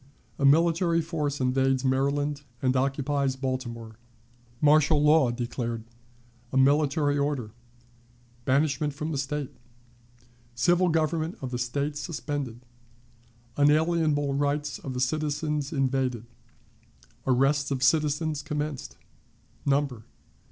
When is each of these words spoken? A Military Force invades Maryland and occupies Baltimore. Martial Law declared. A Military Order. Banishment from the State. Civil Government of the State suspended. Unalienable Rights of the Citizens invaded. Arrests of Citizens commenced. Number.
A 0.39 0.45
Military 0.45 0.99
Force 0.99 1.39
invades 1.39 1.85
Maryland 1.85 2.41
and 2.59 2.75
occupies 2.75 3.35
Baltimore. 3.35 3.97
Martial 4.59 5.03
Law 5.03 5.29
declared. 5.29 5.83
A 6.51 6.57
Military 6.57 7.19
Order. 7.19 7.51
Banishment 8.43 8.95
from 8.95 9.11
the 9.11 9.19
State. 9.19 9.51
Civil 10.55 10.89
Government 10.89 11.37
of 11.39 11.51
the 11.51 11.59
State 11.59 11.95
suspended. 11.99 12.61
Unalienable 13.57 14.33
Rights 14.33 14.79
of 14.79 14.95
the 14.95 14.99
Citizens 14.99 15.71
invaded. 15.71 16.25
Arrests 17.27 17.69
of 17.69 17.83
Citizens 17.83 18.41
commenced. 18.41 18.97
Number. 19.67 20.05